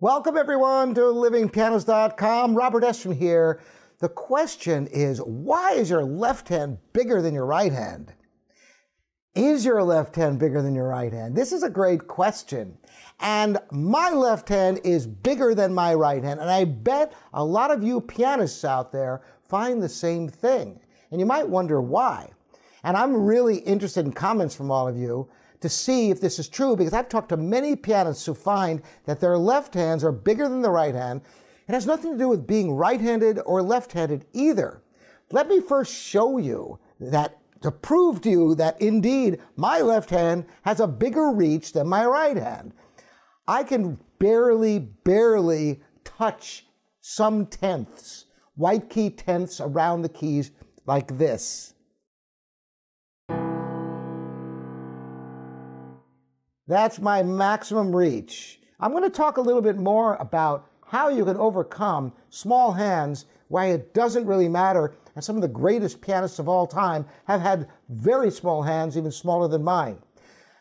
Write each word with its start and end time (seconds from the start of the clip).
Welcome, 0.00 0.36
everyone, 0.36 0.94
to 0.94 1.00
livingpianos.com. 1.00 2.54
Robert 2.54 2.84
Estrin 2.84 3.16
here. 3.16 3.60
The 3.98 4.08
question 4.08 4.86
is 4.86 5.18
why 5.18 5.72
is 5.72 5.90
your 5.90 6.04
left 6.04 6.50
hand 6.50 6.78
bigger 6.92 7.20
than 7.20 7.34
your 7.34 7.46
right 7.46 7.72
hand? 7.72 8.12
Is 9.34 9.64
your 9.64 9.82
left 9.82 10.14
hand 10.14 10.38
bigger 10.38 10.62
than 10.62 10.76
your 10.76 10.86
right 10.86 11.12
hand? 11.12 11.34
This 11.34 11.50
is 11.50 11.64
a 11.64 11.68
great 11.68 12.06
question. 12.06 12.78
And 13.18 13.58
my 13.72 14.10
left 14.10 14.48
hand 14.48 14.78
is 14.84 15.04
bigger 15.04 15.52
than 15.52 15.74
my 15.74 15.94
right 15.94 16.22
hand. 16.22 16.38
And 16.38 16.48
I 16.48 16.62
bet 16.62 17.12
a 17.34 17.44
lot 17.44 17.72
of 17.72 17.82
you 17.82 18.00
pianists 18.00 18.64
out 18.64 18.92
there 18.92 19.22
find 19.48 19.82
the 19.82 19.88
same 19.88 20.28
thing. 20.28 20.78
And 21.10 21.18
you 21.18 21.26
might 21.26 21.48
wonder 21.48 21.80
why. 21.80 22.30
And 22.84 22.96
I'm 22.96 23.24
really 23.24 23.56
interested 23.56 24.06
in 24.06 24.12
comments 24.12 24.54
from 24.54 24.70
all 24.70 24.86
of 24.86 24.96
you 24.96 25.28
to 25.60 25.68
see 25.68 26.10
if 26.10 26.20
this 26.20 26.38
is 26.38 26.48
true 26.48 26.76
because 26.76 26.92
I've 26.92 27.08
talked 27.08 27.30
to 27.30 27.36
many 27.36 27.74
pianists 27.76 28.26
who 28.26 28.34
find 28.34 28.82
that 29.06 29.20
their 29.20 29.38
left 29.38 29.74
hands 29.74 30.04
are 30.04 30.12
bigger 30.12 30.48
than 30.48 30.62
the 30.62 30.70
right 30.70 30.94
hand. 30.94 31.22
It 31.68 31.72
has 31.72 31.86
nothing 31.86 32.12
to 32.12 32.18
do 32.18 32.28
with 32.28 32.46
being 32.46 32.72
right 32.72 33.00
handed 33.00 33.40
or 33.44 33.62
left 33.62 33.92
handed 33.92 34.24
either. 34.32 34.82
Let 35.30 35.48
me 35.48 35.60
first 35.60 35.94
show 35.94 36.38
you 36.38 36.78
that 37.00 37.38
to 37.62 37.70
prove 37.70 38.20
to 38.22 38.30
you 38.30 38.54
that 38.54 38.80
indeed 38.80 39.40
my 39.56 39.80
left 39.80 40.10
hand 40.10 40.46
has 40.62 40.80
a 40.80 40.86
bigger 40.86 41.30
reach 41.30 41.72
than 41.72 41.88
my 41.88 42.06
right 42.06 42.36
hand. 42.36 42.72
I 43.46 43.64
can 43.64 43.98
barely, 44.18 44.78
barely 44.78 45.80
touch 46.04 46.66
some 47.00 47.46
tenths, 47.46 48.26
white 48.54 48.88
key 48.88 49.10
tenths 49.10 49.60
around 49.60 50.02
the 50.02 50.08
keys 50.08 50.50
like 50.86 51.18
this. 51.18 51.74
That's 56.68 57.00
my 57.00 57.22
maximum 57.22 57.96
reach. 57.96 58.60
I'm 58.78 58.92
going 58.92 59.02
to 59.02 59.10
talk 59.10 59.38
a 59.38 59.40
little 59.40 59.62
bit 59.62 59.78
more 59.78 60.16
about 60.16 60.70
how 60.86 61.08
you 61.08 61.24
can 61.24 61.38
overcome 61.38 62.12
small 62.28 62.72
hands, 62.72 63.24
why 63.48 63.66
it 63.66 63.94
doesn't 63.94 64.26
really 64.26 64.50
matter, 64.50 64.94
and 65.14 65.24
some 65.24 65.36
of 65.36 65.42
the 65.42 65.48
greatest 65.48 66.02
pianists 66.02 66.38
of 66.38 66.46
all 66.46 66.66
time 66.66 67.06
have 67.24 67.40
had 67.40 67.68
very 67.88 68.30
small 68.30 68.62
hands, 68.62 68.98
even 68.98 69.10
smaller 69.10 69.48
than 69.48 69.64
mine. 69.64 69.96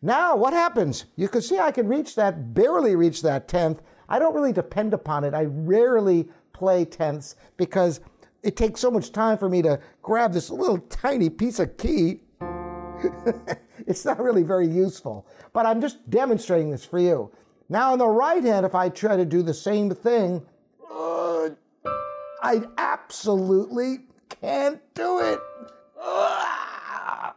Now, 0.00 0.34
what 0.36 0.54
happens? 0.54 1.04
You 1.16 1.28
can 1.28 1.42
see 1.42 1.58
I 1.58 1.70
can 1.70 1.86
reach 1.86 2.14
that, 2.14 2.54
barely 2.54 2.96
reach 2.96 3.20
that 3.20 3.46
tenth. 3.46 3.82
I 4.08 4.18
don't 4.18 4.34
really 4.34 4.54
depend 4.54 4.94
upon 4.94 5.24
it. 5.24 5.34
I 5.34 5.44
rarely 5.44 6.30
play 6.54 6.86
tenths 6.86 7.36
because 7.58 8.00
it 8.42 8.56
takes 8.56 8.80
so 8.80 8.90
much 8.90 9.12
time 9.12 9.36
for 9.36 9.50
me 9.50 9.60
to 9.62 9.78
grab 10.00 10.32
this 10.32 10.48
little 10.48 10.78
tiny 10.78 11.28
piece 11.28 11.58
of 11.58 11.76
key 11.76 12.20
it's 13.86 14.04
not 14.04 14.18
really 14.20 14.42
very 14.42 14.66
useful, 14.66 15.26
but 15.52 15.66
I'm 15.66 15.80
just 15.80 16.08
demonstrating 16.10 16.70
this 16.70 16.84
for 16.84 16.98
you. 16.98 17.30
Now 17.68 17.92
on 17.92 17.98
the 17.98 18.08
right 18.08 18.42
hand, 18.42 18.66
if 18.66 18.74
I 18.74 18.88
try 18.88 19.16
to 19.16 19.24
do 19.24 19.42
the 19.42 19.54
same 19.54 19.90
thing, 19.90 20.42
uh, 20.92 21.50
I 22.42 22.62
absolutely 22.78 24.00
can't 24.28 24.80
do 24.94 25.20
it. 25.20 25.38
Uh, 26.00 27.32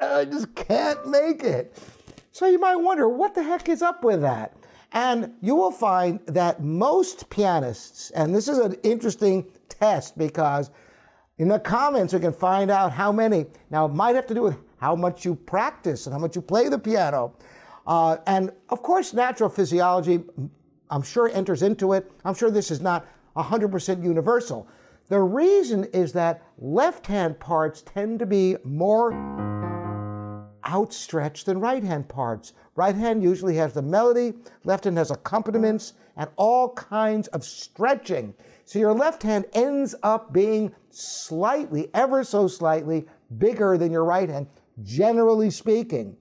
I 0.00 0.24
just 0.24 0.54
can't 0.54 1.06
make 1.08 1.42
it. 1.44 1.76
So 2.32 2.46
you 2.46 2.58
might 2.58 2.76
wonder, 2.76 3.08
what 3.08 3.34
the 3.34 3.42
heck 3.42 3.68
is 3.68 3.82
up 3.82 4.02
with 4.02 4.22
that? 4.22 4.56
And 4.92 5.34
you 5.40 5.54
will 5.54 5.70
find 5.70 6.20
that 6.26 6.62
most 6.62 7.30
pianists, 7.30 8.10
and 8.10 8.34
this 8.34 8.48
is 8.48 8.58
an 8.58 8.74
interesting 8.82 9.46
test 9.68 10.18
because 10.18 10.70
in 11.38 11.48
the 11.48 11.58
comments 11.58 12.12
we 12.12 12.20
can 12.20 12.32
find 12.32 12.70
out 12.70 12.92
how 12.92 13.12
many. 13.12 13.46
Now, 13.70 13.86
it 13.86 13.94
might 13.94 14.14
have 14.14 14.26
to 14.28 14.34
do 14.34 14.42
with 14.42 14.56
how 14.78 14.94
much 14.94 15.24
you 15.24 15.34
practice 15.34 16.06
and 16.06 16.12
how 16.12 16.18
much 16.18 16.36
you 16.36 16.42
play 16.42 16.68
the 16.68 16.78
piano. 16.78 17.34
Uh, 17.86 18.18
and 18.26 18.52
of 18.68 18.82
course, 18.82 19.12
natural 19.12 19.48
physiology, 19.48 20.22
I'm 20.90 21.02
sure, 21.02 21.28
enters 21.28 21.62
into 21.62 21.94
it. 21.94 22.10
I'm 22.24 22.34
sure 22.34 22.50
this 22.50 22.70
is 22.70 22.80
not 22.80 23.06
100% 23.36 24.04
universal. 24.04 24.68
The 25.08 25.20
reason 25.20 25.84
is 25.92 26.12
that 26.12 26.42
left 26.58 27.06
hand 27.06 27.40
parts 27.40 27.82
tend 27.82 28.18
to 28.20 28.26
be 28.26 28.56
more 28.64 29.12
outstretched 30.72 31.46
than 31.46 31.60
right 31.60 31.84
hand 31.84 32.08
parts. 32.08 32.54
Right 32.74 32.94
hand 32.94 33.22
usually 33.22 33.56
has 33.56 33.74
the 33.74 33.82
melody, 33.82 34.32
left 34.64 34.84
hand 34.84 34.96
has 34.96 35.10
accompaniments 35.10 35.92
and 36.16 36.30
all 36.36 36.70
kinds 36.70 37.28
of 37.28 37.44
stretching. 37.44 38.34
So 38.64 38.78
your 38.78 38.94
left 38.94 39.22
hand 39.22 39.44
ends 39.52 39.94
up 40.02 40.32
being 40.32 40.74
slightly, 40.90 41.90
ever 41.92 42.24
so 42.24 42.48
slightly, 42.48 43.06
bigger 43.38 43.76
than 43.76 43.92
your 43.92 44.04
right 44.04 44.28
hand 44.28 44.46
generally 44.82 45.50
speaking. 45.50 46.16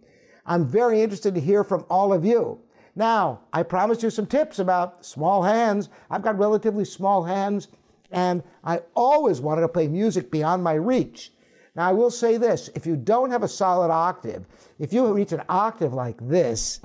I'm 0.46 0.66
very 0.66 1.02
interested 1.02 1.36
to 1.36 1.42
hear 1.42 1.64
from 1.64 1.86
all 1.90 2.14
of 2.14 2.26
you. 2.26 2.60
Now, 2.96 3.42
I 3.54 3.64
promised 3.64 4.04
you 4.04 4.10
some 4.10 4.26
tips 4.26 4.60
about 4.60 5.06
small 5.06 5.44
hands. 5.44 5.90
I've 6.10 6.24
got 6.24 6.38
relatively 6.38 6.84
small 6.84 7.24
hands, 7.24 7.70
and 8.12 8.44
I 8.64 8.82
always 8.96 9.40
wanted 9.40 9.62
to 9.62 9.70
play 9.70 9.88
music 9.88 10.30
beyond 10.30 10.64
my 10.64 10.74
reach. 10.74 11.32
Now, 11.76 11.88
I 11.88 11.94
will 11.94 12.12
say 12.12 12.38
this 12.38 12.70
if 12.76 12.86
you 12.86 12.96
don't 12.96 13.32
have 13.32 13.44
a 13.44 13.48
solid 13.48 13.92
octave, 13.92 14.46
if 14.80 14.92
you 14.92 15.12
reach 15.14 15.32
an 15.32 15.44
octave 15.48 15.94
like 15.94 16.18
this, 16.28 16.80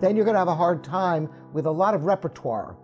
then 0.00 0.16
you're 0.16 0.24
going 0.24 0.34
to 0.34 0.40
have 0.40 0.48
a 0.48 0.54
hard 0.54 0.84
time 0.84 1.30
with 1.52 1.66
a 1.66 1.70
lot 1.70 1.94
of 1.94 2.04
repertoire. 2.04 2.76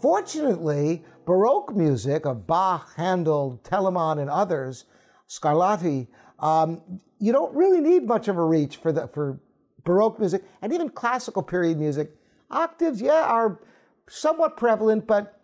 Fortunately, 0.00 1.04
Baroque 1.24 1.74
music 1.74 2.26
of 2.26 2.46
Bach, 2.46 2.94
Handel, 2.96 3.60
Telemann, 3.64 4.20
and 4.20 4.28
others, 4.28 4.84
Scarlatti, 5.28 6.08
um, 6.38 7.00
you 7.18 7.32
don't 7.32 7.54
really 7.54 7.80
need 7.80 8.06
much 8.06 8.28
of 8.28 8.36
a 8.36 8.44
reach 8.44 8.76
for 8.76 8.92
the 8.92 9.08
for 9.08 9.40
Baroque 9.84 10.18
music 10.18 10.44
and 10.60 10.72
even 10.72 10.90
classical 10.90 11.42
period 11.42 11.78
music. 11.78 12.10
Octaves, 12.50 13.00
yeah, 13.00 13.24
are 13.24 13.58
somewhat 14.08 14.56
prevalent, 14.56 15.06
but 15.06 15.40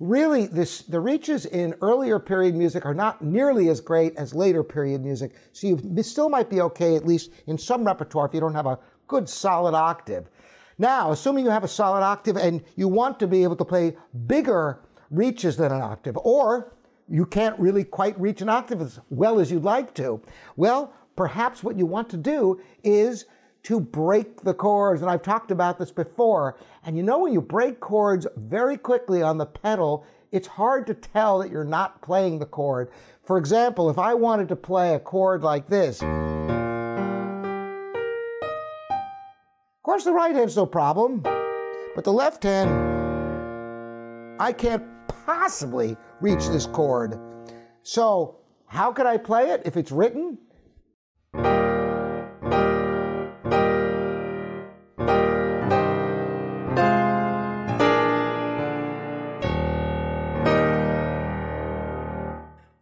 really 0.00 0.46
this 0.46 0.82
the 0.82 0.98
reaches 0.98 1.44
in 1.46 1.74
earlier 1.82 2.18
period 2.18 2.54
music 2.54 2.84
are 2.86 2.94
not 2.94 3.22
nearly 3.22 3.68
as 3.68 3.80
great 3.80 4.16
as 4.16 4.34
later 4.34 4.64
period 4.64 5.04
music. 5.04 5.32
So 5.52 5.68
you 5.68 6.02
still 6.02 6.30
might 6.30 6.50
be 6.50 6.60
okay, 6.62 6.96
at 6.96 7.06
least 7.06 7.30
in 7.46 7.58
some 7.58 7.84
repertoire, 7.84 8.26
if 8.26 8.34
you 8.34 8.40
don't 8.40 8.54
have 8.54 8.66
a 8.66 8.78
good 9.06 9.28
solid 9.28 9.74
octave. 9.74 10.28
Now, 10.78 11.12
assuming 11.12 11.44
you 11.44 11.50
have 11.50 11.64
a 11.64 11.68
solid 11.68 12.02
octave 12.02 12.38
and 12.38 12.64
you 12.74 12.88
want 12.88 13.20
to 13.20 13.26
be 13.26 13.42
able 13.42 13.56
to 13.56 13.64
play 13.64 13.96
bigger 14.26 14.80
reaches 15.10 15.56
than 15.58 15.70
an 15.70 15.82
octave, 15.82 16.16
or 16.16 16.72
you 17.06 17.26
can't 17.26 17.58
really 17.58 17.84
quite 17.84 18.18
reach 18.18 18.40
an 18.40 18.48
octave 18.48 18.80
as 18.80 18.98
well 19.10 19.38
as 19.38 19.50
you'd 19.50 19.64
like 19.64 19.92
to. 19.94 20.22
Well, 20.56 20.94
perhaps 21.16 21.62
what 21.62 21.76
you 21.76 21.84
want 21.84 22.08
to 22.10 22.16
do 22.16 22.60
is 22.82 23.26
to 23.64 23.80
break 23.80 24.42
the 24.42 24.54
chords. 24.54 25.02
And 25.02 25.10
I've 25.10 25.22
talked 25.22 25.50
about 25.50 25.78
this 25.78 25.90
before. 25.90 26.56
And 26.84 26.96
you 26.96 27.02
know, 27.02 27.20
when 27.20 27.32
you 27.32 27.40
break 27.40 27.80
chords 27.80 28.26
very 28.36 28.76
quickly 28.76 29.22
on 29.22 29.38
the 29.38 29.46
pedal, 29.46 30.04
it's 30.32 30.46
hard 30.46 30.86
to 30.86 30.94
tell 30.94 31.40
that 31.40 31.50
you're 31.50 31.64
not 31.64 32.02
playing 32.02 32.38
the 32.38 32.46
chord. 32.46 32.90
For 33.24 33.36
example, 33.36 33.90
if 33.90 33.98
I 33.98 34.14
wanted 34.14 34.48
to 34.48 34.56
play 34.56 34.94
a 34.94 35.00
chord 35.00 35.42
like 35.42 35.68
this, 35.68 36.02
of 36.02 36.08
course, 39.82 40.04
the 40.04 40.12
right 40.12 40.34
hand's 40.34 40.56
no 40.56 40.66
problem, 40.66 41.22
but 41.94 42.04
the 42.04 42.12
left 42.12 42.44
hand, 42.44 42.70
I 44.40 44.52
can't 44.52 44.84
possibly 45.26 45.96
reach 46.20 46.46
this 46.48 46.66
chord. 46.66 47.18
So, 47.82 48.36
how 48.66 48.92
could 48.92 49.06
I 49.06 49.16
play 49.16 49.50
it 49.50 49.62
if 49.64 49.76
it's 49.76 49.90
written? 49.90 50.38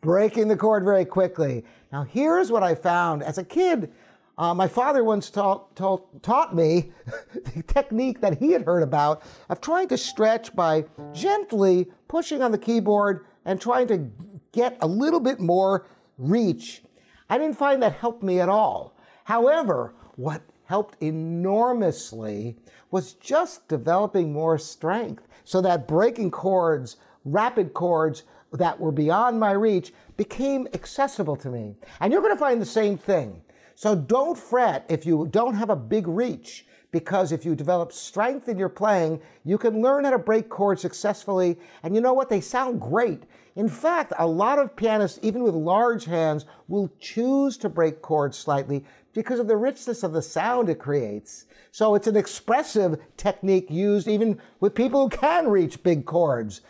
Breaking 0.09 0.49
the 0.49 0.57
chord 0.57 0.85
very 0.85 1.05
quickly. 1.05 1.67
Now, 1.93 2.03
here's 2.03 2.51
what 2.51 2.63
I 2.63 2.75
found. 2.75 3.23
As 3.23 3.37
a 3.37 3.45
kid, 3.45 3.93
uh, 4.39 4.55
my 4.55 4.67
father 4.67 5.05
once 5.05 5.29
taught, 5.29 5.77
taught, 5.77 6.23
taught 6.23 6.57
me 6.57 6.93
the 7.55 7.63
technique 7.63 8.23
that 8.23 8.39
he 8.39 8.53
had 8.53 8.63
heard 8.63 8.83
about 8.83 9.21
of 9.51 9.61
trying 9.61 9.87
to 9.89 9.99
stretch 9.99 10.57
by 10.57 10.87
gently 11.13 11.89
pushing 12.09 12.41
on 12.41 12.53
the 12.53 12.57
keyboard 12.59 13.27
and 13.45 13.61
trying 13.61 13.87
to 13.89 14.11
get 14.51 14.79
a 14.81 14.87
little 14.87 15.21
bit 15.21 15.41
more 15.41 15.87
reach. 16.17 16.83
I 17.29 17.37
didn't 17.37 17.59
find 17.59 17.83
that 17.83 17.93
helped 17.93 18.23
me 18.23 18.41
at 18.41 18.49
all. 18.49 18.97
However, 19.25 19.93
what 20.17 20.41
helped 20.65 20.97
enormously 21.03 22.57
was 22.91 23.13
just 23.13 23.69
developing 23.69 24.33
more 24.33 24.57
strength 24.57 25.29
so 25.45 25.61
that 25.61 25.87
breaking 25.87 26.31
chords, 26.31 26.97
rapid 27.27 27.75
chords 27.75 28.23
that 28.53 28.81
were 28.81 28.93
beyond 28.93 29.39
my 29.39 29.53
reach 29.53 29.93
became 30.17 30.69
accessible 30.75 31.37
to 31.37 31.49
me. 31.49 31.77
And 32.01 32.13
you're 32.13 32.23
going 32.23 32.35
to 32.35 32.41
find 32.41 32.61
the 32.61 32.67
same 32.67 32.97
thing. 32.97 33.43
So 33.75 33.95
don't 33.95 34.37
fret 34.37 34.85
if 34.89 35.07
you 35.07 35.29
don't 35.31 35.55
have 35.55 35.71
a 35.71 35.77
big 35.77 36.09
reach, 36.09 36.67
because 36.91 37.33
if 37.33 37.45
you 37.45 37.55
develop 37.55 37.93
strength 37.93 38.49
in 38.49 38.59
your 38.59 38.69
playing, 38.69 39.21
you 39.45 39.59
can 39.59 39.83
learn 39.83 40.05
how 40.05 40.11
to 40.11 40.19
break 40.19 40.49
chords 40.49 40.83
successfully. 40.83 41.59
And 41.83 41.95
you 41.95 42.01
know 42.01 42.15
what? 42.15 42.29
They 42.29 42.41
sound 42.41 42.81
great. 42.81 43.25
In 43.57 43.69
fact, 43.69 44.13
a 44.19 44.27
lot 44.27 44.59
of 44.59 44.75
pianists, 44.75 45.19
even 45.23 45.43
with 45.43 45.55
large 45.55 46.07
hands, 46.07 46.45
will 46.69 46.91
choose 46.99 47.57
to 47.59 47.69
break 47.69 48.03
chords 48.03 48.39
slightly 48.39 48.85
because 49.13 49.39
of 49.39 49.49
the 49.49 49.57
richness 49.57 50.03
of 50.03 50.13
the 50.13 50.23
sound 50.23 50.69
it 50.69 50.79
creates. 50.79 51.45
So 51.73 51.95
it's 51.95 52.07
an 52.07 52.17
expressive 52.17 52.99
technique 53.17 53.71
used 53.71 54.09
even 54.09 54.41
with 54.61 54.75
people 54.75 55.05
who 55.05 55.17
can 55.17 55.49
reach 55.49 55.83
big 55.83 56.07
chords. 56.07 56.63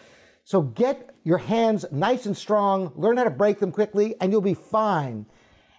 So 0.48 0.62
get 0.62 1.14
your 1.24 1.36
hands 1.36 1.84
nice 1.92 2.24
and 2.24 2.34
strong, 2.34 2.90
learn 2.96 3.18
how 3.18 3.24
to 3.24 3.30
break 3.30 3.58
them 3.58 3.70
quickly, 3.70 4.14
and 4.18 4.32
you'll 4.32 4.40
be 4.40 4.54
fine. 4.54 5.26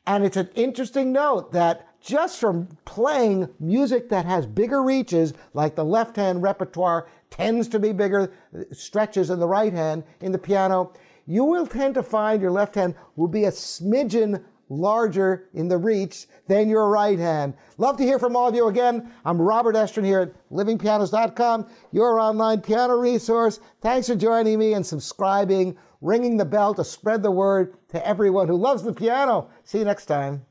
And 0.05 0.23
it's 0.23 0.37
an 0.37 0.51
interesting 0.53 1.11
note 1.11 1.53
that 1.53 1.87
just 1.99 2.39
from 2.39 2.77
playing 2.85 3.49
music 3.59 4.09
that 4.09 4.27
has 4.27 4.45
bigger 4.45 4.83
reaches, 4.83 5.33
like 5.55 5.73
the 5.73 5.83
left 5.83 6.17
hand 6.17 6.43
repertoire 6.43 7.07
tends 7.31 7.67
to 7.69 7.79
be 7.79 7.91
bigger 7.91 8.31
stretches 8.71 9.31
in 9.31 9.39
the 9.39 9.47
right 9.47 9.73
hand 9.73 10.03
in 10.21 10.33
the 10.33 10.37
piano, 10.37 10.93
you 11.25 11.43
will 11.45 11.65
tend 11.65 11.95
to 11.95 12.03
find 12.03 12.39
your 12.39 12.51
left 12.51 12.75
hand 12.75 12.93
will 13.15 13.27
be 13.27 13.45
a 13.45 13.51
smidgen 13.51 14.43
larger 14.69 15.49
in 15.53 15.67
the 15.67 15.77
reach 15.77 16.27
than 16.47 16.69
your 16.69 16.89
right 16.89 17.19
hand. 17.19 17.53
Love 17.77 17.97
to 17.97 18.03
hear 18.03 18.19
from 18.19 18.35
all 18.35 18.47
of 18.47 18.55
you 18.55 18.67
again. 18.67 19.11
I'm 19.25 19.41
Robert 19.41 19.75
Estrin 19.75 20.05
here 20.05 20.19
at 20.21 20.51
livingpianos.com, 20.51 21.69
your 21.91 22.19
online 22.19 22.61
piano 22.61 22.95
resource. 22.95 23.59
Thanks 23.81 24.07
for 24.07 24.15
joining 24.15 24.59
me 24.59 24.73
and 24.73 24.85
subscribing, 24.85 25.77
ringing 26.01 26.37
the 26.37 26.45
bell 26.45 26.73
to 26.75 26.83
spread 26.83 27.23
the 27.23 27.31
word 27.31 27.75
to 27.89 28.07
everyone 28.07 28.47
who 28.47 28.55
loves 28.55 28.83
the 28.83 28.93
piano. 28.93 29.49
See 29.63 29.79
you 29.79 29.85
next 29.85 30.05
time. 30.05 30.45